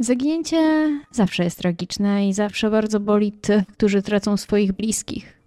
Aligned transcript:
Zaginięcie 0.00 0.90
zawsze 1.10 1.44
jest 1.44 1.58
tragiczne 1.58 2.28
i 2.28 2.32
zawsze 2.32 2.70
bardzo 2.70 3.00
boli 3.00 3.32
tych, 3.32 3.66
którzy 3.66 4.02
tracą 4.02 4.36
swoich 4.36 4.72
bliskich. 4.72 5.38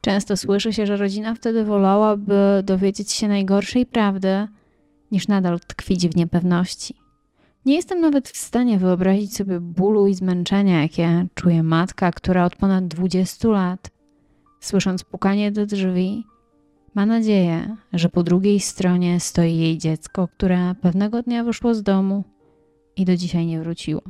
Często 0.00 0.36
słyszy 0.36 0.72
się, 0.72 0.86
że 0.86 0.96
rodzina 0.96 1.34
wtedy 1.34 1.64
wolałaby 1.64 2.62
dowiedzieć 2.64 3.12
się 3.12 3.28
najgorszej 3.28 3.86
prawdy, 3.86 4.48
niż 5.12 5.28
nadal 5.28 5.60
tkwić 5.60 6.08
w 6.08 6.16
niepewności. 6.16 6.94
Nie 7.66 7.74
jestem 7.74 8.00
nawet 8.00 8.28
w 8.28 8.36
stanie 8.36 8.78
wyobrazić 8.78 9.36
sobie 9.36 9.60
bólu 9.60 10.06
i 10.06 10.14
zmęczenia, 10.14 10.82
jakie 10.82 11.26
czuje 11.34 11.62
matka, 11.62 12.12
która 12.12 12.44
od 12.44 12.56
ponad 12.56 12.88
20 12.88 13.48
lat, 13.48 13.90
słysząc 14.60 15.04
pukanie 15.04 15.52
do 15.52 15.66
drzwi, 15.66 16.24
ma 16.94 17.06
nadzieję, 17.06 17.76
że 17.92 18.08
po 18.08 18.22
drugiej 18.22 18.60
stronie 18.60 19.20
stoi 19.20 19.56
jej 19.56 19.78
dziecko, 19.78 20.28
które 20.28 20.74
pewnego 20.82 21.22
dnia 21.22 21.44
wyszło 21.44 21.74
z 21.74 21.82
domu 21.82 22.24
i 23.00 23.04
do 23.04 23.16
dzisiaj 23.16 23.46
nie 23.46 23.60
wróciło. 23.60 24.02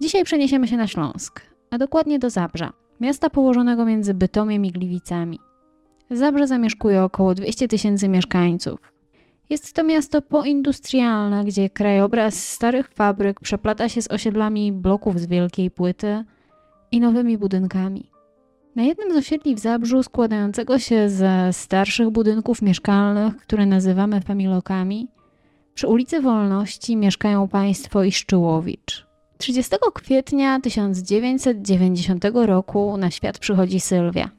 Dzisiaj 0.00 0.24
przeniesiemy 0.24 0.68
się 0.68 0.76
na 0.76 0.86
Śląsk, 0.86 1.40
a 1.70 1.78
dokładnie 1.78 2.18
do 2.18 2.30
Zabrza, 2.30 2.72
miasta 3.00 3.30
położonego 3.30 3.84
między 3.84 4.14
Bytomiem 4.14 4.64
i 4.64 4.72
Gliwicami. 4.72 5.38
Zabrze 6.10 6.46
zamieszkuje 6.46 7.02
około 7.02 7.34
200 7.34 7.68
tysięcy 7.68 8.08
mieszkańców. 8.08 8.92
Jest 9.50 9.72
to 9.72 9.84
miasto 9.84 10.22
poindustrialne, 10.22 11.44
gdzie 11.44 11.70
krajobraz 11.70 12.48
starych 12.48 12.88
fabryk 12.88 13.40
przeplata 13.40 13.88
się 13.88 14.02
z 14.02 14.10
osiedlami 14.10 14.72
bloków 14.72 15.20
z 15.20 15.26
wielkiej 15.26 15.70
płyty 15.70 16.24
i 16.92 17.00
nowymi 17.00 17.38
budynkami. 17.38 18.10
Na 18.76 18.82
jednym 18.82 19.12
z 19.12 19.16
osiedli 19.16 19.54
w 19.54 19.58
Zabrzu, 19.58 20.02
składającego 20.02 20.78
się 20.78 21.08
ze 21.08 21.48
starszych 21.52 22.10
budynków 22.10 22.62
mieszkalnych, 22.62 23.36
które 23.36 23.66
nazywamy 23.66 24.20
familokami, 24.20 25.08
przy 25.78 25.88
ulicy 25.88 26.20
Wolności 26.20 26.96
mieszkają 26.96 27.48
państwo 27.48 28.04
Iszczyłowicz. 28.04 29.06
30 29.38 29.76
kwietnia 29.94 30.60
1990 30.60 32.24
roku 32.34 32.96
na 32.96 33.10
świat 33.10 33.38
przychodzi 33.38 33.80
Sylwia, 33.80 34.30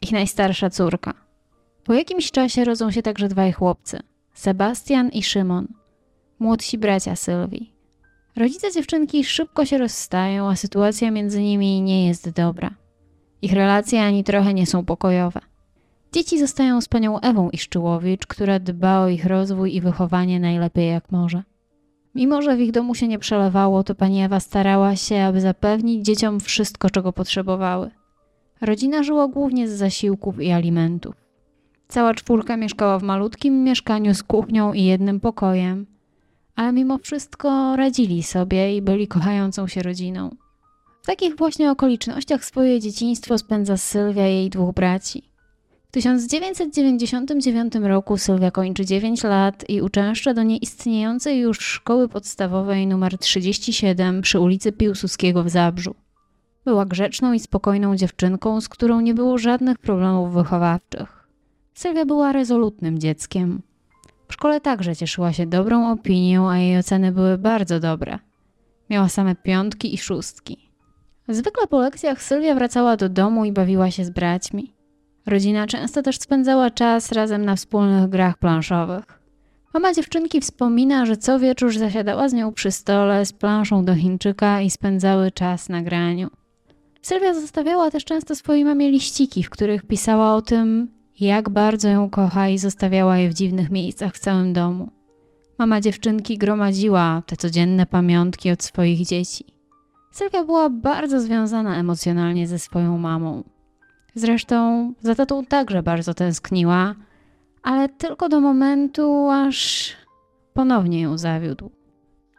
ich 0.00 0.12
najstarsza 0.12 0.70
córka. 0.70 1.14
Po 1.84 1.94
jakimś 1.94 2.30
czasie 2.30 2.64
rodzą 2.64 2.90
się 2.90 3.02
także 3.02 3.28
dwaj 3.28 3.52
chłopcy, 3.52 4.00
Sebastian 4.34 5.08
i 5.08 5.22
Szymon, 5.22 5.68
młodsi 6.38 6.78
bracia 6.78 7.16
Sylwii. 7.16 7.72
Rodzice 8.36 8.72
dziewczynki 8.72 9.24
szybko 9.24 9.64
się 9.64 9.78
rozstają, 9.78 10.50
a 10.50 10.56
sytuacja 10.56 11.10
między 11.10 11.42
nimi 11.42 11.82
nie 11.82 12.06
jest 12.06 12.30
dobra. 12.30 12.70
Ich 13.42 13.52
relacje 13.52 14.02
ani 14.02 14.24
trochę 14.24 14.54
nie 14.54 14.66
są 14.66 14.84
pokojowe. 14.84 15.40
Dzieci 16.12 16.38
zostają 16.38 16.80
z 16.80 16.88
panią 16.88 17.20
Ewą 17.20 17.50
Iszczyłowicz, 17.50 18.26
która 18.26 18.58
dba 18.58 19.00
o 19.00 19.08
ich 19.08 19.26
rozwój 19.26 19.74
i 19.74 19.80
wychowanie 19.80 20.40
najlepiej 20.40 20.88
jak 20.88 21.12
może. 21.12 21.42
Mimo, 22.14 22.42
że 22.42 22.56
w 22.56 22.60
ich 22.60 22.72
domu 22.72 22.94
się 22.94 23.08
nie 23.08 23.18
przelewało, 23.18 23.84
to 23.84 23.94
pani 23.94 24.22
Ewa 24.22 24.40
starała 24.40 24.96
się, 24.96 25.22
aby 25.22 25.40
zapewnić 25.40 26.06
dzieciom 26.06 26.40
wszystko, 26.40 26.90
czego 26.90 27.12
potrzebowały. 27.12 27.90
Rodzina 28.60 29.02
żyła 29.02 29.28
głównie 29.28 29.68
z 29.68 29.72
zasiłków 29.72 30.40
i 30.40 30.50
alimentów. 30.50 31.14
Cała 31.88 32.14
czwórka 32.14 32.56
mieszkała 32.56 32.98
w 32.98 33.02
malutkim 33.02 33.64
mieszkaniu 33.64 34.14
z 34.14 34.22
kuchnią 34.22 34.72
i 34.72 34.84
jednym 34.84 35.20
pokojem, 35.20 35.86
ale 36.56 36.72
mimo 36.72 36.98
wszystko 36.98 37.76
radzili 37.76 38.22
sobie 38.22 38.76
i 38.76 38.82
byli 38.82 39.08
kochającą 39.08 39.66
się 39.66 39.82
rodziną. 39.82 40.30
W 41.02 41.06
takich 41.06 41.36
właśnie 41.36 41.70
okolicznościach 41.70 42.44
swoje 42.44 42.80
dzieciństwo 42.80 43.38
spędza 43.38 43.76
Sylwia 43.76 44.28
i 44.28 44.32
jej 44.32 44.50
dwóch 44.50 44.74
braci. 44.74 45.29
W 45.90 45.92
1999 45.92 47.74
roku 47.74 48.18
Sylwia 48.18 48.50
kończy 48.50 48.84
9 48.84 49.24
lat 49.24 49.64
i 49.68 49.82
uczęszcza 49.82 50.34
do 50.34 50.42
nieistniejącej 50.42 51.40
już 51.40 51.58
szkoły 51.58 52.08
podstawowej 52.08 52.82
nr 52.82 53.18
37 53.18 54.22
przy 54.22 54.40
ulicy 54.40 54.72
Piłsudskiego 54.72 55.44
w 55.44 55.48
Zabrzu. 55.48 55.94
Była 56.64 56.86
grzeczną 56.86 57.32
i 57.32 57.40
spokojną 57.40 57.96
dziewczynką, 57.96 58.60
z 58.60 58.68
którą 58.68 59.00
nie 59.00 59.14
było 59.14 59.38
żadnych 59.38 59.78
problemów 59.78 60.32
wychowawczych. 60.32 61.28
Sylwia 61.74 62.04
była 62.04 62.32
rezolutnym 62.32 62.98
dzieckiem. 62.98 63.62
W 64.28 64.32
szkole 64.32 64.60
także 64.60 64.96
cieszyła 64.96 65.32
się 65.32 65.46
dobrą 65.46 65.92
opinią, 65.92 66.50
a 66.50 66.58
jej 66.58 66.78
oceny 66.78 67.12
były 67.12 67.38
bardzo 67.38 67.80
dobre. 67.80 68.18
Miała 68.90 69.08
same 69.08 69.34
piątki 69.34 69.94
i 69.94 69.98
szóstki. 69.98 70.70
Zwykle 71.28 71.66
po 71.66 71.80
lekcjach 71.80 72.22
Sylwia 72.22 72.54
wracała 72.54 72.96
do 72.96 73.08
domu 73.08 73.44
i 73.44 73.52
bawiła 73.52 73.90
się 73.90 74.04
z 74.04 74.10
braćmi. 74.10 74.79
Rodzina 75.26 75.66
często 75.66 76.02
też 76.02 76.18
spędzała 76.18 76.70
czas 76.70 77.12
razem 77.12 77.44
na 77.44 77.56
wspólnych 77.56 78.08
grach 78.08 78.38
planszowych. 78.38 79.20
Mama 79.74 79.94
dziewczynki 79.94 80.40
wspomina, 80.40 81.06
że 81.06 81.16
co 81.16 81.38
wieczór 81.38 81.78
zasiadała 81.78 82.28
z 82.28 82.32
nią 82.32 82.52
przy 82.52 82.70
stole 82.70 83.26
z 83.26 83.32
planszą 83.32 83.84
do 83.84 83.94
Chińczyka 83.94 84.60
i 84.60 84.70
spędzały 84.70 85.30
czas 85.30 85.68
na 85.68 85.82
graniu. 85.82 86.30
Sylwia 87.02 87.34
zostawiała 87.34 87.90
też 87.90 88.04
często 88.04 88.34
swojej 88.34 88.64
mamie 88.64 88.90
liściki, 88.90 89.42
w 89.42 89.50
których 89.50 89.86
pisała 89.86 90.34
o 90.34 90.42
tym, 90.42 90.88
jak 91.20 91.50
bardzo 91.50 91.88
ją 91.88 92.10
kocha 92.10 92.48
i 92.48 92.58
zostawiała 92.58 93.18
je 93.18 93.30
w 93.30 93.34
dziwnych 93.34 93.70
miejscach 93.70 94.14
w 94.14 94.18
całym 94.18 94.52
domu. 94.52 94.90
Mama 95.58 95.80
dziewczynki 95.80 96.38
gromadziła 96.38 97.22
te 97.26 97.36
codzienne 97.36 97.86
pamiątki 97.86 98.50
od 98.50 98.62
swoich 98.62 99.06
dzieci. 99.06 99.44
Sylwia 100.12 100.44
była 100.44 100.70
bardzo 100.70 101.20
związana 101.20 101.76
emocjonalnie 101.76 102.46
ze 102.46 102.58
swoją 102.58 102.98
mamą. 102.98 103.44
Zresztą 104.14 104.92
za 105.00 105.14
tatą 105.14 105.44
także 105.46 105.82
bardzo 105.82 106.14
tęskniła, 106.14 106.94
ale 107.62 107.88
tylko 107.88 108.28
do 108.28 108.40
momentu, 108.40 109.28
aż 109.30 109.88
ponownie 110.54 111.00
ją 111.00 111.18
zawiódł. 111.18 111.70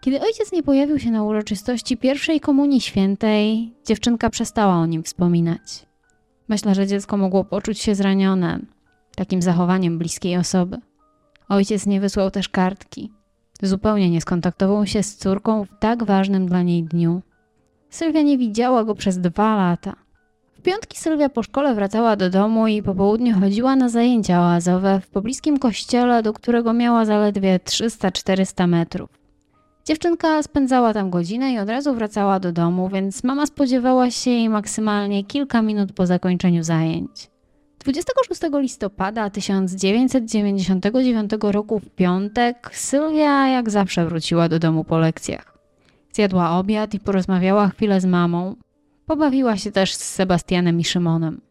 Kiedy 0.02 0.22
ojciec 0.22 0.52
nie 0.52 0.64
pojawił 0.64 1.00
się 1.00 1.12
na 1.12 1.24
uroczystości 1.24 1.98
pierwszej 1.98 2.40
komunii 2.40 2.82
świętej, 2.82 3.74
dziewczynka 3.86 4.30
przestała 4.30 4.76
o 4.76 4.86
nim 4.86 5.04
wspominać. 5.04 5.86
Myślę, 6.50 6.76
że 6.76 6.88
dziecko 6.88 7.18
mogło 7.18 7.44
poczuć 7.44 7.80
się 7.80 7.96
zranione 7.96 8.60
takim 9.16 9.42
zachowaniem 9.42 9.98
bliskiej 9.98 10.38
osoby. 10.38 10.78
Ojciec 11.50 11.86
nie 11.86 12.02
wysłał 12.02 12.32
też 12.32 12.50
kartki. 12.50 13.12
Zupełnie 13.62 14.10
nie 14.10 14.22
skontaktował 14.22 14.86
się 14.86 15.04
z 15.04 15.16
córką 15.16 15.66
w 15.66 15.80
tak 15.80 16.04
ważnym 16.04 16.46
dla 16.46 16.62
niej 16.62 16.84
dniu. 16.84 17.22
Sylwia 17.90 18.22
nie 18.22 18.38
widziała 18.38 18.84
go 18.84 18.96
przez 18.96 19.20
dwa 19.20 19.56
lata. 19.56 19.96
Piątki 20.64 20.98
Sylwia 20.98 21.30
po 21.30 21.44
szkole 21.44 21.76
wracała 21.76 22.16
do 22.16 22.30
domu 22.30 22.68
i 22.68 22.84
po 22.84 22.96
południu 22.96 23.40
chodziła 23.40 23.76
na 23.76 23.90
zajęcia 23.90 24.42
oazowe 24.42 25.02
w 25.02 25.08
pobliskim 25.08 25.60
kościele, 25.60 26.24
do 26.24 26.34
którego 26.34 26.74
miała 26.74 27.06
zaledwie 27.06 27.60
300-400 27.66 28.68
metrów. 28.68 29.10
Dziewczynka 29.86 30.44
spędzała 30.44 30.94
tam 30.94 31.10
godzinę 31.10 31.54
i 31.54 31.60
od 31.60 31.70
razu 31.70 31.94
wracała 31.94 32.40
do 32.40 32.52
domu, 32.52 32.90
więc 32.90 33.24
mama 33.24 33.46
spodziewała 33.46 34.12
się 34.12 34.32
jej 34.32 34.50
maksymalnie 34.50 35.24
kilka 35.24 35.62
minut 35.62 35.94
po 35.94 36.06
zakończeniu 36.06 36.64
zajęć. 36.64 37.32
26 37.80 38.42
listopada 38.54 39.30
1999 39.30 41.32
roku 41.42 41.80
w 41.80 41.90
piątek 41.90 42.70
Sylwia 42.74 43.48
jak 43.48 43.70
zawsze 43.70 44.06
wróciła 44.06 44.50
do 44.50 44.60
domu 44.60 44.84
po 44.84 44.98
lekcjach. 44.98 45.58
Zjadła 46.14 46.60
obiad 46.60 46.94
i 46.94 47.00
porozmawiała 47.00 47.68
chwilę 47.68 48.02
z 48.02 48.06
mamą. 48.06 48.56
Pobawiła 49.12 49.58
się 49.58 49.72
też 49.72 49.96
z 49.96 50.14
Sebastianem 50.14 50.80
i 50.80 50.84
Szymonem. 50.84 51.42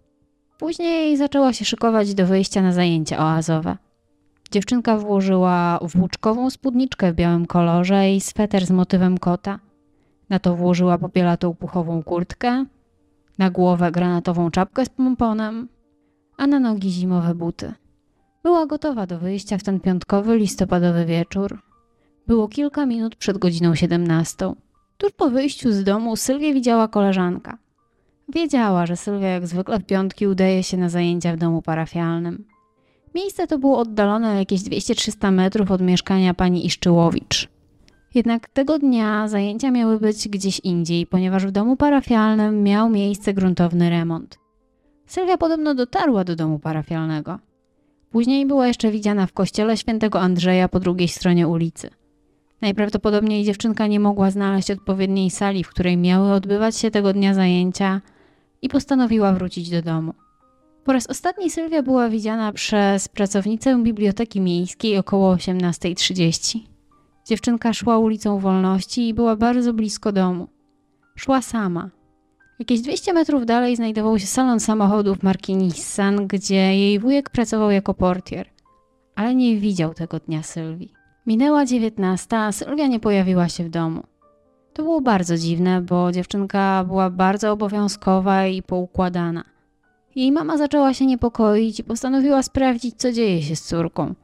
Później 0.58 1.16
zaczęła 1.16 1.52
się 1.52 1.64
szykować 1.64 2.14
do 2.14 2.26
wyjścia 2.26 2.62
na 2.62 2.72
zajęcia 2.72 3.18
oazowe. 3.18 3.76
Dziewczynka 4.50 4.96
włożyła 4.96 5.78
włóczkową 5.82 6.50
spódniczkę 6.50 7.12
w 7.12 7.14
białym 7.14 7.46
kolorze 7.46 8.12
i 8.12 8.20
sweter 8.20 8.66
z 8.66 8.70
motywem 8.70 9.18
kota. 9.18 9.58
Na 10.28 10.38
to 10.38 10.56
włożyła 10.56 10.98
popielatą 10.98 11.54
puchową 11.54 12.02
kurtkę, 12.02 12.64
na 13.38 13.50
głowę 13.50 13.92
granatową 13.92 14.50
czapkę 14.50 14.84
z 14.84 14.88
pomponem, 14.88 15.68
a 16.36 16.46
na 16.46 16.60
nogi 16.60 16.90
zimowe 16.90 17.34
buty. 17.34 17.72
Była 18.42 18.66
gotowa 18.66 19.06
do 19.06 19.18
wyjścia 19.18 19.58
w 19.58 19.62
ten 19.62 19.80
piątkowy 19.80 20.36
listopadowy 20.36 21.04
wieczór. 21.04 21.58
Było 22.26 22.48
kilka 22.48 22.86
minut 22.86 23.16
przed 23.16 23.38
godziną 23.38 23.74
17. 23.74 24.52
Tuż 25.00 25.12
po 25.12 25.30
wyjściu 25.30 25.72
z 25.72 25.84
domu 25.84 26.16
Sylwię 26.16 26.54
widziała 26.54 26.88
koleżanka. 26.88 27.58
Wiedziała, 28.28 28.86
że 28.86 28.96
Sylwia 28.96 29.28
jak 29.28 29.46
zwykle 29.46 29.78
w 29.78 29.84
piątki 29.84 30.26
udaje 30.26 30.62
się 30.62 30.76
na 30.76 30.88
zajęcia 30.88 31.32
w 31.32 31.36
domu 31.36 31.62
parafialnym. 31.62 32.44
Miejsce 33.14 33.46
to 33.46 33.58
było 33.58 33.78
oddalone 33.78 34.38
jakieś 34.38 34.60
200-300 34.60 35.32
metrów 35.32 35.70
od 35.70 35.80
mieszkania 35.80 36.34
pani 36.34 36.66
Iszczyłowicz. 36.66 37.48
Jednak 38.14 38.48
tego 38.48 38.78
dnia 38.78 39.28
zajęcia 39.28 39.70
miały 39.70 40.00
być 40.00 40.28
gdzieś 40.28 40.60
indziej, 40.60 41.06
ponieważ 41.06 41.46
w 41.46 41.50
domu 41.50 41.76
parafialnym 41.76 42.62
miał 42.62 42.90
miejsce 42.90 43.34
gruntowny 43.34 43.90
remont. 43.90 44.38
Sylwia 45.06 45.36
podobno 45.36 45.74
dotarła 45.74 46.24
do 46.24 46.36
domu 46.36 46.58
parafialnego. 46.58 47.38
Później 48.10 48.46
była 48.46 48.66
jeszcze 48.66 48.90
widziana 48.90 49.26
w 49.26 49.32
kościele 49.32 49.76
świętego 49.76 50.20
Andrzeja 50.20 50.68
po 50.68 50.80
drugiej 50.80 51.08
stronie 51.08 51.48
ulicy. 51.48 51.99
Najprawdopodobniej 52.62 53.44
dziewczynka 53.44 53.86
nie 53.86 54.00
mogła 54.00 54.30
znaleźć 54.30 54.70
odpowiedniej 54.70 55.30
sali, 55.30 55.64
w 55.64 55.68
której 55.68 55.96
miały 55.96 56.32
odbywać 56.32 56.76
się 56.76 56.90
tego 56.90 57.12
dnia 57.12 57.34
zajęcia 57.34 58.00
i 58.62 58.68
postanowiła 58.68 59.32
wrócić 59.32 59.70
do 59.70 59.82
domu. 59.82 60.14
Po 60.84 60.92
raz 60.92 61.06
ostatni 61.06 61.50
Sylwia 61.50 61.82
była 61.82 62.08
widziana 62.08 62.52
przez 62.52 63.08
pracownicę 63.08 63.82
biblioteki 63.82 64.40
miejskiej 64.40 64.98
około 64.98 65.34
18.30. 65.34 66.58
Dziewczynka 67.26 67.72
szła 67.72 67.98
ulicą 67.98 68.38
Wolności 68.38 69.08
i 69.08 69.14
była 69.14 69.36
bardzo 69.36 69.72
blisko 69.72 70.12
domu. 70.12 70.48
Szła 71.16 71.42
sama. 71.42 71.90
Jakieś 72.58 72.80
200 72.80 73.12
metrów 73.12 73.46
dalej 73.46 73.76
znajdował 73.76 74.18
się 74.18 74.26
salon 74.26 74.60
samochodów 74.60 75.22
marki 75.22 75.56
Nissan, 75.56 76.26
gdzie 76.26 76.54
jej 76.54 76.98
wujek 76.98 77.30
pracował 77.30 77.70
jako 77.70 77.94
portier. 77.94 78.48
Ale 79.14 79.34
nie 79.34 79.56
widział 79.56 79.94
tego 79.94 80.18
dnia 80.18 80.42
Sylwii. 80.42 80.99
Minęła 81.26 81.64
19, 81.64 82.36
a 82.36 82.52
Sylwia 82.52 82.86
nie 82.86 83.00
pojawiła 83.00 83.48
się 83.48 83.64
w 83.64 83.68
domu. 83.68 84.02
To 84.72 84.82
było 84.82 85.00
bardzo 85.00 85.36
dziwne, 85.36 85.80
bo 85.80 86.12
dziewczynka 86.12 86.84
była 86.84 87.10
bardzo 87.10 87.52
obowiązkowa 87.52 88.46
i 88.46 88.62
poukładana. 88.62 89.44
Jej 90.16 90.32
mama 90.32 90.56
zaczęła 90.56 90.94
się 90.94 91.06
niepokoić 91.06 91.80
i 91.80 91.84
postanowiła 91.84 92.42
sprawdzić, 92.42 92.94
co 92.96 93.12
dzieje 93.12 93.42
się 93.42 93.56
z 93.56 93.62
córką. 93.62 94.14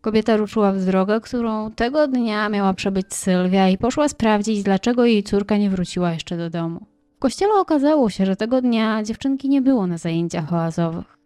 Kobieta 0.00 0.36
ruszyła 0.36 0.72
w 0.72 0.84
drogę, 0.84 1.20
którą 1.20 1.70
tego 1.70 2.08
dnia 2.08 2.48
miała 2.48 2.74
przebyć 2.74 3.14
Sylwia 3.14 3.68
i 3.68 3.78
poszła 3.78 4.08
sprawdzić, 4.08 4.62
dlaczego 4.62 5.04
jej 5.04 5.22
córka 5.22 5.56
nie 5.56 5.70
wróciła 5.70 6.12
jeszcze 6.12 6.36
do 6.36 6.50
domu. 6.50 6.86
W 7.16 7.18
kościele 7.18 7.54
okazało 7.54 8.10
się, 8.10 8.26
że 8.26 8.36
tego 8.36 8.62
dnia 8.62 9.02
dziewczynki 9.02 9.48
nie 9.48 9.62
było 9.62 9.86
na 9.86 9.98
zajęciach 9.98 10.52
oazowych. 10.52 11.18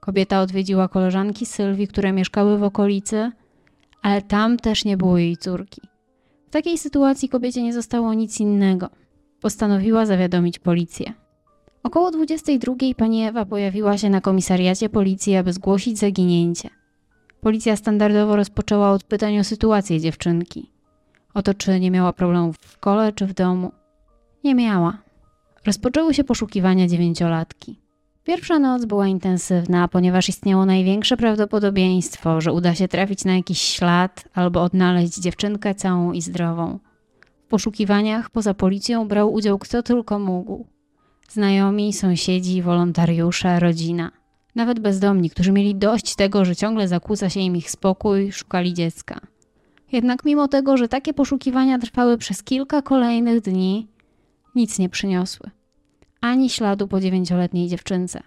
Kobieta 0.00 0.40
odwiedziła 0.40 0.88
koleżanki 0.88 1.46
Sylwii, 1.46 1.88
które 1.88 2.12
mieszkały 2.12 2.58
w 2.58 2.62
okolicy, 2.62 3.32
ale 4.04 4.22
tam 4.22 4.56
też 4.56 4.84
nie 4.84 4.96
było 4.96 5.18
jej 5.18 5.36
córki. 5.36 5.80
W 6.46 6.50
takiej 6.50 6.78
sytuacji 6.78 7.28
kobiecie 7.28 7.62
nie 7.62 7.72
zostało 7.72 8.14
nic 8.14 8.40
innego. 8.40 8.88
Postanowiła 9.40 10.06
zawiadomić 10.06 10.58
policję. 10.58 11.12
Około 11.82 12.10
22 12.10 12.74
pani 12.96 13.22
Ewa 13.22 13.44
pojawiła 13.44 13.98
się 13.98 14.10
na 14.10 14.20
komisariacie 14.20 14.88
policji, 14.88 15.36
aby 15.36 15.52
zgłosić 15.52 15.98
zaginięcie. 15.98 16.70
Policja 17.40 17.76
standardowo 17.76 18.36
rozpoczęła 18.36 18.90
od 18.90 19.04
pytań 19.04 19.38
o 19.38 19.44
sytuację 19.44 20.00
dziewczynki. 20.00 20.70
O 21.34 21.42
to, 21.42 21.54
czy 21.54 21.80
nie 21.80 21.90
miała 21.90 22.12
problemów 22.12 22.56
w 22.58 22.72
szkole 22.72 23.12
czy 23.12 23.26
w 23.26 23.34
domu. 23.34 23.72
Nie 24.44 24.54
miała. 24.54 24.98
Rozpoczęły 25.66 26.14
się 26.14 26.24
poszukiwania 26.24 26.86
dziewięciolatki. 26.86 27.83
Pierwsza 28.24 28.58
noc 28.58 28.84
była 28.84 29.06
intensywna, 29.06 29.88
ponieważ 29.88 30.28
istniało 30.28 30.66
największe 30.66 31.16
prawdopodobieństwo, 31.16 32.40
że 32.40 32.52
uda 32.52 32.74
się 32.74 32.88
trafić 32.88 33.24
na 33.24 33.36
jakiś 33.36 33.60
ślad 33.60 34.24
albo 34.34 34.62
odnaleźć 34.62 35.20
dziewczynkę 35.20 35.74
całą 35.74 36.12
i 36.12 36.20
zdrową. 36.20 36.78
W 37.46 37.48
poszukiwaniach 37.48 38.30
poza 38.30 38.54
policją 38.54 39.08
brał 39.08 39.32
udział 39.32 39.58
kto 39.58 39.82
tylko 39.82 40.18
mógł. 40.18 40.66
Znajomi, 41.28 41.92
sąsiedzi, 41.92 42.62
wolontariusze, 42.62 43.60
rodzina. 43.60 44.10
Nawet 44.54 44.80
bezdomni, 44.80 45.30
którzy 45.30 45.52
mieli 45.52 45.74
dość 45.74 46.14
tego, 46.14 46.44
że 46.44 46.56
ciągle 46.56 46.88
zakłóca 46.88 47.30
się 47.30 47.40
im 47.40 47.56
ich 47.56 47.70
spokój, 47.70 48.32
szukali 48.32 48.74
dziecka. 48.74 49.20
Jednak 49.92 50.24
mimo 50.24 50.48
tego, 50.48 50.76
że 50.76 50.88
takie 50.88 51.14
poszukiwania 51.14 51.78
trwały 51.78 52.18
przez 52.18 52.42
kilka 52.42 52.82
kolejnych 52.82 53.40
dni, 53.40 53.88
nic 54.54 54.78
nie 54.78 54.88
przyniosły. 54.88 55.50
Ani 56.24 56.50
śladu 56.50 56.88
po 56.88 57.00
dziewięcioletniej 57.00 57.68
dziewczynce. 57.68 58.20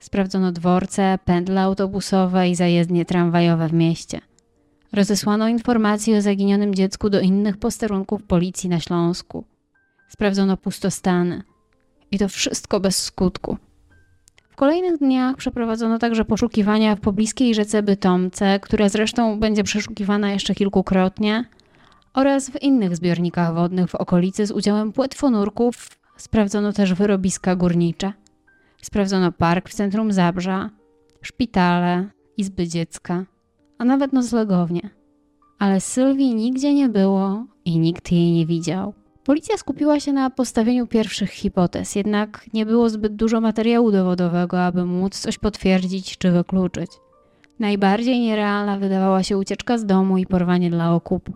Sprawdzono 0.00 0.52
dworce, 0.52 1.18
pętle 1.24 1.62
autobusowe 1.62 2.48
i 2.48 2.54
zajezdnie 2.54 3.04
tramwajowe 3.04 3.68
w 3.68 3.72
mieście. 3.72 4.20
Rozesłano 4.92 5.48
informacje 5.48 6.18
o 6.18 6.22
zaginionym 6.22 6.74
dziecku 6.74 7.10
do 7.10 7.20
innych 7.20 7.56
posterunków 7.56 8.22
policji 8.22 8.68
na 8.68 8.80
Śląsku. 8.80 9.44
Sprawdzono 10.08 10.56
pustostany. 10.56 11.42
I 12.10 12.18
to 12.18 12.28
wszystko 12.28 12.80
bez 12.80 13.02
skutku. 13.02 13.56
W 14.50 14.56
kolejnych 14.56 14.98
dniach 14.98 15.36
przeprowadzono 15.36 15.98
także 15.98 16.24
poszukiwania 16.24 16.96
w 16.96 17.00
pobliskiej 17.00 17.54
rzece 17.54 17.82
Bytomce, 17.82 18.60
która 18.60 18.88
zresztą 18.88 19.40
będzie 19.40 19.64
przeszukiwana 19.64 20.32
jeszcze 20.32 20.54
kilkukrotnie, 20.54 21.44
oraz 22.14 22.50
w 22.50 22.62
innych 22.62 22.96
zbiornikach 22.96 23.54
wodnych 23.54 23.90
w 23.90 23.94
okolicy 23.94 24.46
z 24.46 24.50
udziałem 24.50 24.92
płetwonurków. 24.92 26.03
Sprawdzono 26.16 26.72
też 26.72 26.94
wyrobiska 26.94 27.56
górnicze. 27.56 28.12
Sprawdzono 28.82 29.32
park 29.32 29.68
w 29.68 29.74
centrum 29.74 30.12
Zabrza, 30.12 30.70
szpitale, 31.22 32.08
izby 32.36 32.68
dziecka, 32.68 33.24
a 33.78 33.84
nawet 33.84 34.12
noclegownie. 34.12 34.90
Ale 35.58 35.80
Sylwii 35.80 36.34
nigdzie 36.34 36.74
nie 36.74 36.88
było 36.88 37.44
i 37.64 37.78
nikt 37.78 38.12
jej 38.12 38.32
nie 38.32 38.46
widział. 38.46 38.94
Policja 39.24 39.56
skupiła 39.56 40.00
się 40.00 40.12
na 40.12 40.30
postawieniu 40.30 40.86
pierwszych 40.86 41.30
hipotez, 41.30 41.94
jednak 41.94 42.46
nie 42.54 42.66
było 42.66 42.90
zbyt 42.90 43.16
dużo 43.16 43.40
materiału 43.40 43.92
dowodowego, 43.92 44.64
aby 44.64 44.84
móc 44.84 45.18
coś 45.18 45.38
potwierdzić 45.38 46.18
czy 46.18 46.30
wykluczyć. 46.30 46.90
Najbardziej 47.58 48.20
nierealna 48.20 48.78
wydawała 48.78 49.22
się 49.22 49.38
ucieczka 49.38 49.78
z 49.78 49.86
domu 49.86 50.18
i 50.18 50.26
porwanie 50.26 50.70
dla 50.70 50.94
okupu. 50.94 51.32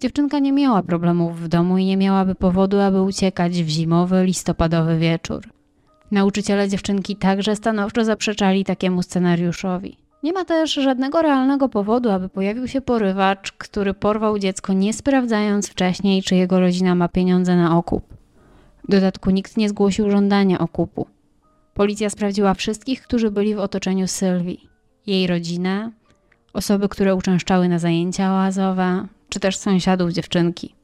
Dziewczynka 0.00 0.38
nie 0.38 0.52
miała 0.52 0.82
problemów 0.82 1.40
w 1.40 1.48
domu 1.48 1.78
i 1.78 1.84
nie 1.84 1.96
miałaby 1.96 2.34
powodu, 2.34 2.80
aby 2.80 3.02
uciekać 3.02 3.62
w 3.62 3.68
zimowy, 3.68 4.24
listopadowy 4.24 4.98
wieczór. 4.98 5.42
Nauczyciele 6.10 6.68
dziewczynki 6.68 7.16
także 7.16 7.56
stanowczo 7.56 8.04
zaprzeczali 8.04 8.64
takiemu 8.64 9.02
scenariuszowi. 9.02 9.96
Nie 10.22 10.32
ma 10.32 10.44
też 10.44 10.74
żadnego 10.74 11.22
realnego 11.22 11.68
powodu, 11.68 12.10
aby 12.10 12.28
pojawił 12.28 12.68
się 12.68 12.80
porywacz, 12.80 13.52
który 13.52 13.94
porwał 13.94 14.38
dziecko 14.38 14.72
nie 14.72 14.92
sprawdzając 14.92 15.68
wcześniej, 15.68 16.22
czy 16.22 16.34
jego 16.34 16.60
rodzina 16.60 16.94
ma 16.94 17.08
pieniądze 17.08 17.56
na 17.56 17.78
okup. 17.78 18.04
W 18.88 18.90
dodatku 18.90 19.30
nikt 19.30 19.56
nie 19.56 19.68
zgłosił 19.68 20.10
żądania 20.10 20.58
okupu. 20.58 21.06
Policja 21.74 22.10
sprawdziła 22.10 22.54
wszystkich, 22.54 23.02
którzy 23.02 23.30
byli 23.30 23.54
w 23.54 23.58
otoczeniu 23.58 24.08
Sylwii. 24.08 24.68
Jej 25.06 25.26
rodzinę, 25.26 25.90
osoby, 26.52 26.88
które 26.88 27.14
uczęszczały 27.14 27.68
na 27.68 27.78
zajęcia 27.78 28.32
oazowe, 28.32 29.06
czy 29.30 29.40
też 29.40 29.56
sąsiadów 29.56 30.12
dziewczynki. 30.12 30.74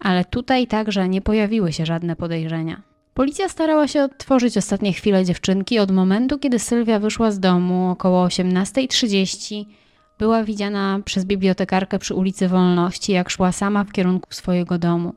Ale 0.00 0.24
tutaj 0.24 0.66
także 0.66 1.08
nie 1.08 1.22
pojawiły 1.22 1.72
się 1.72 1.86
żadne 1.86 2.16
podejrzenia. 2.16 2.82
Policja 3.14 3.48
starała 3.48 3.88
się 3.88 4.02
odtworzyć 4.02 4.56
ostatnie 4.56 4.92
chwile 4.92 5.24
dziewczynki 5.24 5.78
od 5.78 5.90
momentu, 5.90 6.38
kiedy 6.38 6.58
Sylwia 6.58 6.98
wyszła 6.98 7.30
z 7.30 7.40
domu 7.40 7.90
około 7.90 8.26
18.30. 8.26 9.64
Była 10.18 10.44
widziana 10.44 11.00
przez 11.04 11.24
bibliotekarkę 11.24 11.98
przy 11.98 12.14
ulicy 12.14 12.48
Wolności, 12.48 13.12
jak 13.12 13.30
szła 13.30 13.52
sama 13.52 13.84
w 13.84 13.92
kierunku 13.92 14.28
swojego 14.30 14.78
domu. 14.78 15.14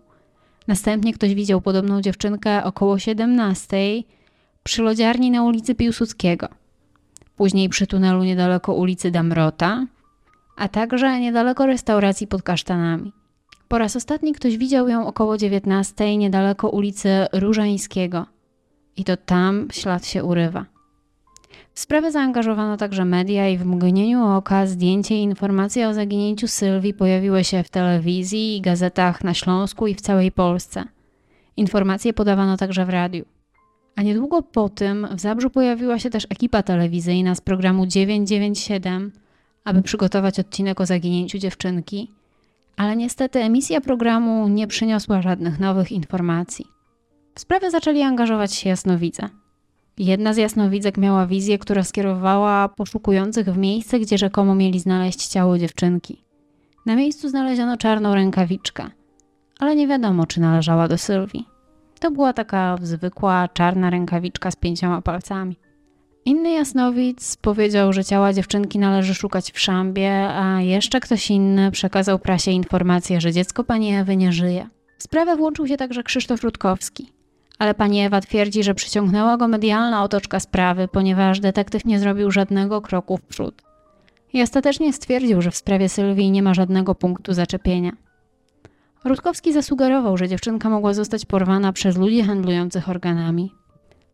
Następnie 0.67 1.13
ktoś 1.13 1.35
widział 1.35 1.61
podobną 1.61 2.01
dziewczynkę 2.01 2.63
około 2.63 2.95
17.00 2.95 4.03
przy 4.63 4.81
lodziarni 4.81 5.31
na 5.31 5.43
ulicy 5.43 5.75
Piłsudskiego. 5.75 6.47
Później 7.35 7.69
przy 7.69 7.87
tunelu 7.87 8.23
niedaleko 8.23 8.73
ulicy 8.73 9.11
Damrota, 9.11 9.85
a 10.59 10.67
także 10.67 11.19
niedaleko 11.19 11.65
restauracji 11.65 12.27
pod 12.27 12.43
kasztanami. 12.43 13.13
Po 13.67 13.77
raz 13.77 13.95
ostatni 13.95 14.33
ktoś 14.33 14.57
widział 14.57 14.87
ją 14.87 15.07
około 15.07 15.37
19 15.37 16.17
niedaleko 16.17 16.69
ulicy 16.69 17.09
Różańskiego. 17.33 18.25
I 18.97 19.03
to 19.03 19.17
tam 19.17 19.67
ślad 19.71 20.05
się 20.05 20.23
urywa. 20.23 20.65
W 21.73 21.79
sprawę 21.79 22.11
zaangażowano 22.11 22.77
także 22.77 23.05
media 23.05 23.49
i 23.49 23.57
w 23.57 23.65
mgnieniu 23.65 24.25
oka 24.25 24.67
zdjęcie 24.67 25.15
i 25.15 25.23
informacje 25.23 25.87
o 25.87 25.93
zaginięciu 25.93 26.47
Sylwii 26.47 26.93
pojawiły 26.93 27.43
się 27.43 27.63
w 27.63 27.69
telewizji 27.69 28.57
i 28.57 28.61
gazetach 28.61 29.23
na 29.23 29.33
Śląsku 29.33 29.87
i 29.87 29.95
w 29.95 30.01
całej 30.01 30.31
Polsce. 30.31 30.83
Informacje 31.57 32.13
podawano 32.13 32.57
także 32.57 32.85
w 32.85 32.89
radiu. 32.89 33.25
A 33.95 34.01
niedługo 34.01 34.41
po 34.41 34.69
tym 34.69 35.07
w 35.11 35.19
Zabrzu 35.19 35.49
pojawiła 35.49 35.99
się 35.99 36.09
też 36.09 36.27
ekipa 36.29 36.63
telewizyjna 36.63 37.35
z 37.35 37.41
programu 37.41 37.85
997, 37.85 39.11
aby 39.63 39.81
przygotować 39.81 40.39
odcinek 40.39 40.81
o 40.81 40.85
zaginięciu 40.85 41.37
dziewczynki– 41.37 42.07
ale 42.79 42.95
niestety 42.95 43.39
emisja 43.39 43.81
programu 43.81 44.47
nie 44.47 44.67
przyniosła 44.67 45.21
żadnych 45.21 45.59
nowych 45.59 45.91
informacji. 45.91 46.65
W 47.35 47.39
sprawę 47.39 47.71
zaczęli 47.71 48.01
angażować 48.01 48.53
się 48.53 48.69
jasnowidze. 48.69 49.29
Jedna 49.97 50.33
z 50.33 50.37
jasnowidzek 50.37 50.97
miała 50.97 51.27
wizję, 51.27 51.57
która 51.57 51.83
skierowała 51.83 52.69
poszukujących 52.69 53.47
w 53.47 53.57
miejsce, 53.57 53.99
gdzie 53.99 54.17
rzekomo 54.17 54.55
mieli 54.55 54.79
znaleźć 54.79 55.27
ciało 55.27 55.57
dziewczynki. 55.57 56.23
Na 56.85 56.95
miejscu 56.95 57.29
znaleziono 57.29 57.77
czarną 57.77 58.15
rękawiczkę, 58.15 58.89
ale 59.59 59.75
nie 59.75 59.87
wiadomo, 59.87 60.25
czy 60.25 60.41
należała 60.41 60.87
do 60.87 60.97
Sylwii. 60.97 61.47
To 61.99 62.11
była 62.11 62.33
taka 62.33 62.77
zwykła 62.81 63.47
czarna 63.47 63.89
rękawiczka 63.89 64.51
z 64.51 64.55
pięcioma 64.55 65.01
palcami. 65.01 65.55
Inny 66.25 66.51
jasnowic 66.51 67.37
powiedział, 67.37 67.93
że 67.93 68.05
ciała 68.05 68.33
dziewczynki 68.33 68.79
należy 68.79 69.15
szukać 69.15 69.51
w 69.51 69.59
szambie, 69.59 70.29
a 70.29 70.61
jeszcze 70.61 70.99
ktoś 70.99 71.31
inny 71.31 71.71
przekazał 71.71 72.19
prasie 72.19 72.51
informację, 72.51 73.21
że 73.21 73.31
dziecko 73.31 73.63
pani 73.63 73.95
Ewy 73.95 74.17
nie 74.17 74.31
żyje. 74.31 74.69
W 74.97 75.03
sprawę 75.03 75.35
włączył 75.35 75.67
się 75.67 75.77
także 75.77 76.03
Krzysztof 76.03 76.43
Rutkowski. 76.43 77.11
Ale 77.59 77.73
pani 77.73 78.01
Ewa 78.01 78.21
twierdzi, 78.21 78.63
że 78.63 78.73
przyciągnęła 78.75 79.37
go 79.37 79.47
medialna 79.47 80.03
otoczka 80.03 80.39
sprawy, 80.39 80.87
ponieważ 80.87 81.39
detektyw 81.39 81.85
nie 81.85 81.99
zrobił 81.99 82.31
żadnego 82.31 82.81
kroku 82.81 83.17
w 83.17 83.21
przód. 83.21 83.61
I 84.33 84.41
ostatecznie 84.41 84.93
stwierdził, 84.93 85.41
że 85.41 85.51
w 85.51 85.55
sprawie 85.55 85.89
Sylwii 85.89 86.31
nie 86.31 86.43
ma 86.43 86.53
żadnego 86.53 86.95
punktu 86.95 87.33
zaczepienia. 87.33 87.91
Rutkowski 89.05 89.53
zasugerował, 89.53 90.17
że 90.17 90.27
dziewczynka 90.27 90.69
mogła 90.69 90.93
zostać 90.93 91.25
porwana 91.25 91.73
przez 91.73 91.97
ludzi 91.97 92.21
handlujących 92.21 92.89
organami. 92.89 93.51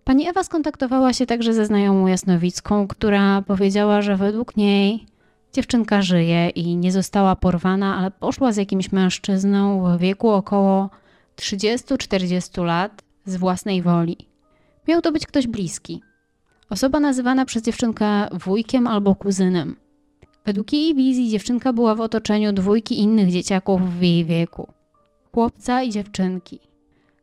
Pani 0.06 0.28
Ewa 0.28 0.44
skontaktowała 0.44 1.14
się 1.14 1.26
także 1.26 1.54
ze 1.54 1.66
znajomą 1.66 2.08
jasnowicką, 2.08 2.88
która 2.88 3.42
powiedziała, 3.42 4.02
że 4.02 4.18
według 4.18 4.58
niej 4.58 5.06
dziewczynka 5.54 6.02
żyje 6.02 6.50
i 6.50 6.78
nie 6.78 6.92
została 6.92 7.36
porwana, 7.36 7.98
ale 7.98 8.12
poszła 8.12 8.52
z 8.52 8.58
jakimś 8.58 8.92
mężczyzną 8.92 9.84
w 9.98 10.00
wieku 10.00 10.30
około 10.30 10.90
30-40 11.36 12.66
lat 12.66 13.02
z 13.26 13.38
własnej 13.38 13.82
woli. 13.82 14.18
Miał 14.88 15.02
to 15.02 15.12
być 15.12 15.28
ktoś 15.28 15.48
bliski. 15.48 16.02
Osoba 16.70 17.00
nazywana 17.00 17.46
przez 17.46 17.64
dziewczynkę 17.64 18.28
wujkiem 18.32 18.88
albo 18.88 19.16
kuzynem. 19.16 19.76
Według 20.46 20.74
jej 20.74 20.96
wizji 20.96 21.30
dziewczynka 21.30 21.74
była 21.74 21.96
w 21.96 22.02
otoczeniu 22.02 22.54
dwójki 22.54 23.00
innych 23.00 23.32
dzieciaków 23.32 23.82
w 24.00 24.02
jej 24.02 24.26
wieku 24.26 24.68
chłopca 25.36 25.84
i 25.84 25.90
dziewczynki. 25.90 26.60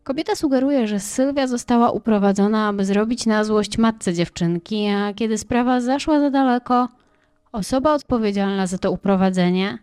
Kobieta 0.05 0.35
sugeruje, 0.35 0.87
że 0.87 1.01
Sylwia 1.01 1.47
została 1.47 1.91
uprowadzona, 1.91 2.69
aby 2.69 2.85
zrobić 2.85 3.27
na 3.27 3.45
złość 3.45 3.79
matce 3.79 4.15
dziewczynki, 4.15 4.87
a 4.87 5.15
kiedy 5.15 5.39
sprawa 5.39 5.81
zaszła 5.81 6.21
za 6.21 6.31
daleko, 6.31 6.89
osoba 7.53 7.95
odpowiedzialna 7.95 8.67
za 8.67 8.79
to 8.79 8.91
uprowadzenie 8.91 9.79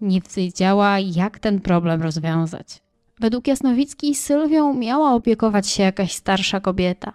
nie 0.00 0.20
wiedziała, 0.36 0.98
jak 0.98 1.38
ten 1.38 1.60
problem 1.60 2.02
rozwiązać. 2.02 2.80
Według 3.20 3.46
Jasnowickiej 3.46 4.14
Sylwią 4.14 4.74
miała 4.74 5.14
opiekować 5.14 5.68
się 5.68 5.82
jakaś 5.82 6.12
starsza 6.12 6.60
kobieta. 6.60 7.12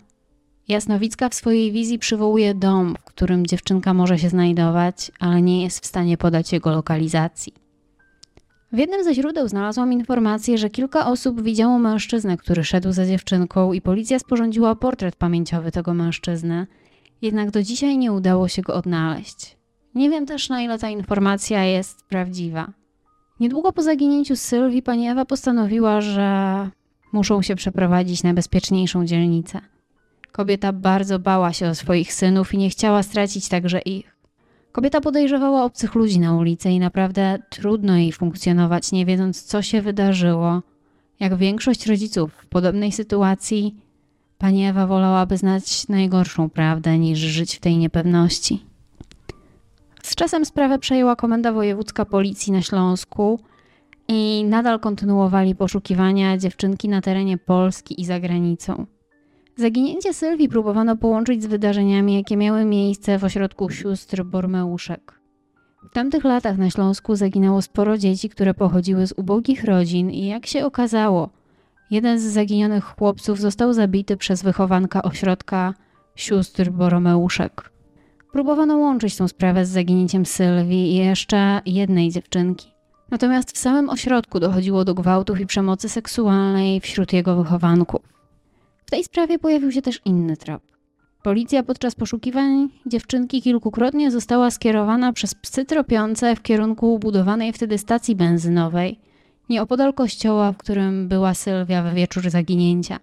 Jasnowicka 0.67 1.29
w 1.29 1.33
swojej 1.33 1.71
wizji 1.71 1.99
przywołuje 1.99 2.53
dom, 2.53 2.95
w 2.99 3.03
którym 3.03 3.47
dziewczynka 3.47 3.93
może 3.93 4.19
się 4.19 4.29
znajdować, 4.29 5.11
ale 5.19 5.41
nie 5.41 5.63
jest 5.63 5.83
w 5.83 5.87
stanie 5.87 6.17
podać 6.17 6.53
jego 6.53 6.71
lokalizacji. 6.71 7.53
W 8.71 8.77
jednym 8.77 9.03
ze 9.03 9.13
źródeł 9.13 9.47
znalazłam 9.47 9.93
informację, 9.93 10.57
że 10.57 10.69
kilka 10.69 11.07
osób 11.07 11.41
widziało 11.41 11.79
mężczyznę, 11.79 12.37
który 12.37 12.63
szedł 12.63 12.91
za 12.91 13.05
dziewczynką 13.05 13.73
i 13.73 13.81
policja 13.81 14.19
sporządziła 14.19 14.75
portret 14.75 15.15
pamięciowy 15.15 15.71
tego 15.71 15.93
mężczyzny, 15.93 16.67
jednak 17.21 17.51
do 17.51 17.63
dzisiaj 17.63 17.97
nie 17.97 18.11
udało 18.11 18.47
się 18.47 18.61
go 18.61 18.73
odnaleźć. 18.73 19.57
Nie 19.95 20.09
wiem 20.09 20.25
też, 20.25 20.49
na 20.49 20.61
ile 20.61 20.79
ta 20.79 20.89
informacja 20.89 21.63
jest 21.63 22.05
prawdziwa. 22.05 22.73
Niedługo 23.39 23.71
po 23.73 23.81
zaginięciu 23.81 24.35
Sylwii 24.35 24.81
pani 24.81 25.07
Ewa 25.07 25.25
postanowiła, 25.25 26.01
że 26.01 26.69
muszą 27.13 27.41
się 27.41 27.55
przeprowadzić 27.55 28.23
na 28.23 28.33
bezpieczniejszą 28.33 29.05
dzielnicę. 29.05 29.61
Kobieta 30.31 30.73
bardzo 30.73 31.19
bała 31.19 31.53
się 31.53 31.69
o 31.69 31.75
swoich 31.75 32.13
synów 32.13 32.53
i 32.53 32.57
nie 32.57 32.69
chciała 32.69 33.03
stracić 33.03 33.49
także 33.49 33.79
ich. 33.79 34.18
Kobieta 34.71 35.01
podejrzewała 35.01 35.63
obcych 35.63 35.95
ludzi 35.95 36.19
na 36.19 36.35
ulicy 36.35 36.69
i 36.69 36.79
naprawdę 36.79 37.39
trudno 37.49 37.97
jej 37.97 38.11
funkcjonować, 38.11 38.91
nie 38.91 39.05
wiedząc, 39.05 39.43
co 39.43 39.61
się 39.61 39.81
wydarzyło. 39.81 40.61
Jak 41.19 41.35
większość 41.35 41.87
rodziców 41.87 42.33
w 42.33 42.45
podobnej 42.45 42.91
sytuacji, 42.91 43.75
pani 44.37 44.65
Ewa 44.65 44.87
wolałaby 44.87 45.37
znać 45.37 45.87
najgorszą 45.87 46.49
prawdę 46.49 46.99
niż 46.99 47.19
żyć 47.19 47.55
w 47.55 47.59
tej 47.59 47.77
niepewności. 47.77 48.65
Z 50.03 50.15
czasem 50.15 50.45
sprawę 50.45 50.79
przejęła 50.79 51.15
Komenda 51.15 51.51
Wojewódzka 51.51 52.05
Policji 52.05 52.53
na 52.53 52.61
Śląsku 52.61 53.39
i 54.07 54.45
nadal 54.45 54.79
kontynuowali 54.79 55.55
poszukiwania 55.55 56.37
dziewczynki 56.37 56.89
na 56.89 57.01
terenie 57.01 57.37
Polski 57.37 58.01
i 58.01 58.05
za 58.05 58.19
granicą. 58.19 58.85
Zaginięcie 59.59 60.13
Sylwii 60.13 60.49
próbowano 60.49 60.97
połączyć 60.97 61.43
z 61.43 61.45
wydarzeniami, 61.45 62.15
jakie 62.15 62.37
miały 62.37 62.65
miejsce 62.65 63.19
w 63.19 63.23
ośrodku 63.23 63.69
sióstr 63.69 64.23
Bormeuszek. 64.23 65.19
W 65.89 65.93
tamtych 65.93 66.23
latach 66.23 66.57
na 66.57 66.69
Śląsku 66.69 67.15
zaginęło 67.15 67.61
sporo 67.61 67.97
dzieci, 67.97 68.29
które 68.29 68.53
pochodziły 68.53 69.07
z 69.07 69.13
ubogich 69.17 69.63
rodzin 69.63 70.11
i 70.11 70.25
jak 70.25 70.45
się 70.45 70.65
okazało, 70.65 71.29
jeden 71.91 72.19
z 72.19 72.23
zaginionych 72.23 72.83
chłopców 72.83 73.39
został 73.39 73.73
zabity 73.73 74.17
przez 74.17 74.43
wychowanka 74.43 75.01
ośrodka 75.01 75.73
sióstr 76.15 76.69
Boromeuszek. 76.69 77.71
Próbowano 78.31 78.77
łączyć 78.77 79.15
tą 79.15 79.27
sprawę 79.27 79.65
z 79.65 79.69
zaginięciem 79.69 80.25
Sylwii 80.25 80.91
i 80.91 80.95
jeszcze 80.95 81.61
jednej 81.65 82.11
dziewczynki. 82.11 82.67
Natomiast 83.11 83.51
w 83.51 83.57
samym 83.57 83.89
ośrodku 83.89 84.39
dochodziło 84.39 84.85
do 84.85 84.93
gwałtów 84.93 85.39
i 85.39 85.45
przemocy 85.45 85.89
seksualnej 85.89 86.81
wśród 86.81 87.13
jego 87.13 87.35
wychowanków. 87.35 88.18
W 88.89 88.91
tej 88.91 89.03
sprawie 89.03 89.39
pojawił 89.39 89.71
się 89.71 89.81
też 89.81 90.01
inny 90.05 90.37
trop. 90.37 90.61
Policja 91.23 91.63
podczas 91.63 91.95
poszukiwań 91.95 92.69
dziewczynki 92.85 93.41
kilkukrotnie 93.41 94.11
została 94.11 94.51
skierowana 94.51 95.13
przez 95.13 95.35
psy 95.35 95.65
tropiące 95.65 96.35
w 96.35 96.41
kierunku 96.41 96.99
budowanej 96.99 97.53
wtedy 97.53 97.77
stacji 97.77 98.15
benzynowej, 98.15 98.99
nieopodal 99.49 99.93
kościoła, 99.93 100.51
w 100.51 100.57
którym 100.57 101.07
była 101.07 101.33
Sylwia 101.33 101.83
we 101.83 101.93
wieczór 101.93 102.29
zaginięcia. 102.29 102.99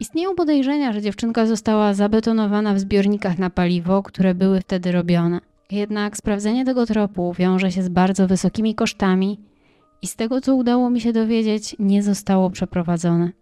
Istnieją 0.00 0.34
podejrzenia, 0.34 0.92
że 0.92 1.02
dziewczynka 1.02 1.46
została 1.46 1.94
zabetonowana 1.94 2.74
w 2.74 2.80
zbiornikach 2.80 3.38
na 3.38 3.50
paliwo, 3.50 4.02
które 4.02 4.34
były 4.34 4.60
wtedy 4.60 4.92
robione. 4.92 5.40
Jednak 5.70 6.16
sprawdzenie 6.16 6.64
tego 6.64 6.86
tropu 6.86 7.34
wiąże 7.38 7.72
się 7.72 7.82
z 7.82 7.88
bardzo 7.88 8.26
wysokimi 8.26 8.74
kosztami 8.74 9.40
i 10.02 10.06
z 10.06 10.16
tego 10.16 10.40
co 10.40 10.54
udało 10.54 10.90
mi 10.90 11.00
się 11.00 11.12
dowiedzieć, 11.12 11.76
nie 11.78 12.02
zostało 12.02 12.50
przeprowadzone. 12.50 13.32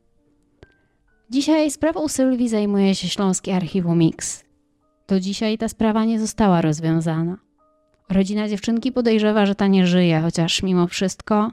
Dzisiaj 1.30 1.70
sprawą 1.70 2.08
Sylwii 2.08 2.48
zajmuje 2.48 2.94
się 2.94 3.08
Śląskie 3.08 3.56
Archiwum 3.56 3.98
Mix. 3.98 4.44
Do 5.08 5.20
dzisiaj 5.20 5.58
ta 5.58 5.68
sprawa 5.68 6.04
nie 6.04 6.20
została 6.20 6.60
rozwiązana. 6.60 7.36
Rodzina 8.08 8.48
dziewczynki 8.48 8.92
podejrzewa, 8.92 9.46
że 9.46 9.54
ta 9.54 9.66
nie 9.66 9.86
żyje, 9.86 10.20
chociaż 10.20 10.62
mimo 10.62 10.86
wszystko, 10.86 11.50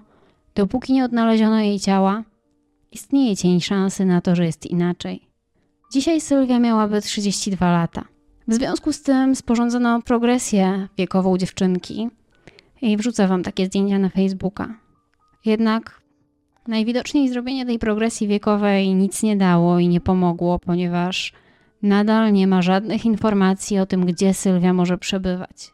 dopóki 0.56 0.94
nie 0.94 1.06
odnaleziono 1.06 1.60
jej 1.60 1.80
ciała, 1.80 2.24
istnieje 2.92 3.38
cień 3.38 3.62
szansy 3.62 4.06
na 4.06 4.22
to, 4.22 4.36
że 4.36 4.46
jest 4.46 4.66
inaczej. 4.66 5.28
Dzisiaj 5.92 6.22
Sylwia 6.22 6.60
miałaby 6.60 7.02
32 7.02 7.72
lata. 7.72 8.06
W 8.48 8.54
związku 8.54 8.94
z 8.94 9.02
tym 9.02 9.36
sporządzono 9.36 10.02
progresję 10.02 10.88
wiekową 10.98 11.38
dziewczynki 11.38 12.10
i 12.82 12.98
wrzucę 12.98 13.28
wam 13.28 13.44
takie 13.44 13.66
zdjęcia 13.66 14.00
na 14.00 14.10
Facebooka. 14.10 14.76
Jednak 15.46 16.03
Najwidoczniej 16.68 17.30
zrobienie 17.30 17.66
tej 17.66 17.80
progresji 17.80 18.28
wiekowej 18.28 18.96
nic 18.96 19.24
nie 19.24 19.38
dało 19.38 19.80
i 19.80 19.88
nie 19.88 20.02
pomogło, 20.02 20.60
ponieważ 20.60 21.34
nadal 21.82 22.34
nie 22.34 22.48
ma 22.48 22.62
żadnych 22.62 23.06
informacji 23.06 23.80
o 23.80 23.86
tym, 23.86 24.06
gdzie 24.06 24.34
Sylwia 24.34 24.74
może 24.74 24.98
przebywać. 24.98 25.74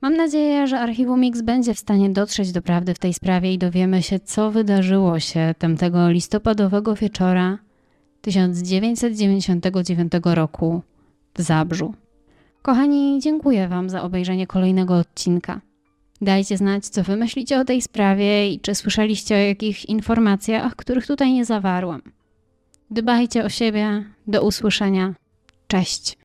Mam 0.00 0.16
nadzieję, 0.16 0.66
że 0.66 0.80
Archiwum 0.80 1.24
X 1.24 1.42
będzie 1.42 1.74
w 1.74 1.78
stanie 1.78 2.10
dotrzeć 2.10 2.52
do 2.52 2.62
prawdy 2.62 2.94
w 2.94 2.98
tej 2.98 3.14
sprawie 3.14 3.52
i 3.52 3.58
dowiemy 3.58 4.02
się, 4.02 4.20
co 4.20 4.50
wydarzyło 4.50 5.20
się 5.20 5.54
tamtego 5.58 6.10
listopadowego 6.10 6.94
wieczora 6.94 7.58
1999 8.20 10.12
roku 10.24 10.82
w 11.34 11.42
Zabrzu. 11.42 11.94
Kochani, 12.62 13.18
dziękuję 13.22 13.68
Wam 13.68 13.90
za 13.90 14.02
obejrzenie 14.02 14.46
kolejnego 14.46 14.94
odcinka. 14.98 15.60
Dajcie 16.20 16.56
znać, 16.56 16.86
co 16.86 17.02
wy 17.02 17.16
myślicie 17.16 17.60
o 17.60 17.64
tej 17.64 17.82
sprawie 17.82 18.52
i 18.52 18.60
czy 18.60 18.74
słyszeliście 18.74 19.34
o 19.34 19.38
jakichś 19.38 19.84
informacjach, 19.84 20.76
których 20.76 21.06
tutaj 21.06 21.32
nie 21.32 21.44
zawarłam. 21.44 22.02
Dbajcie 22.90 23.44
o 23.44 23.48
siebie. 23.48 24.04
Do 24.26 24.42
usłyszenia. 24.42 25.14
Cześć. 25.66 26.14